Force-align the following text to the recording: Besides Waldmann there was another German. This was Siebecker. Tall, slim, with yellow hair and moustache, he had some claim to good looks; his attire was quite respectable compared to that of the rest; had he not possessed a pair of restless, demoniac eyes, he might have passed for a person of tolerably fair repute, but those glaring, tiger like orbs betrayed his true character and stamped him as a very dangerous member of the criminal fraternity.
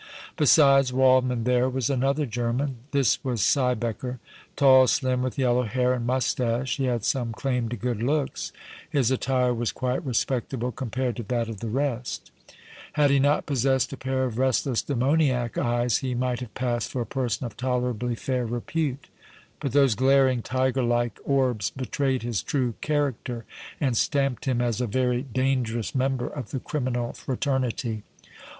Besides 0.35 0.91
Waldmann 0.91 1.43
there 1.43 1.69
was 1.69 1.87
another 1.87 2.25
German. 2.25 2.77
This 2.89 3.23
was 3.23 3.39
Siebecker. 3.41 4.17
Tall, 4.55 4.87
slim, 4.87 5.21
with 5.21 5.37
yellow 5.37 5.61
hair 5.61 5.93
and 5.93 6.07
moustache, 6.07 6.77
he 6.77 6.85
had 6.85 7.05
some 7.05 7.33
claim 7.33 7.69
to 7.69 7.75
good 7.75 8.01
looks; 8.01 8.51
his 8.89 9.11
attire 9.11 9.53
was 9.53 9.71
quite 9.71 10.03
respectable 10.03 10.71
compared 10.71 11.17
to 11.17 11.23
that 11.27 11.47
of 11.47 11.59
the 11.59 11.69
rest; 11.69 12.31
had 12.93 13.11
he 13.11 13.19
not 13.19 13.45
possessed 13.45 13.93
a 13.93 13.95
pair 13.95 14.23
of 14.25 14.39
restless, 14.39 14.81
demoniac 14.81 15.55
eyes, 15.59 15.97
he 15.99 16.15
might 16.15 16.39
have 16.39 16.55
passed 16.55 16.89
for 16.89 17.01
a 17.01 17.05
person 17.05 17.45
of 17.45 17.55
tolerably 17.55 18.15
fair 18.15 18.47
repute, 18.47 19.07
but 19.59 19.71
those 19.71 19.93
glaring, 19.93 20.41
tiger 20.41 20.81
like 20.81 21.19
orbs 21.25 21.69
betrayed 21.69 22.23
his 22.23 22.41
true 22.41 22.73
character 22.81 23.45
and 23.79 23.95
stamped 23.95 24.45
him 24.45 24.61
as 24.63 24.81
a 24.81 24.87
very 24.87 25.21
dangerous 25.21 25.93
member 25.93 26.25
of 26.25 26.49
the 26.49 26.59
criminal 26.59 27.13
fraternity. 27.13 28.01